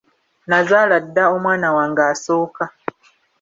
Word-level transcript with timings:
Nazaala 0.49 0.95
dda 1.05 1.23
omwana 1.35 1.67
wange 1.75 2.03
asooka. 2.11 2.63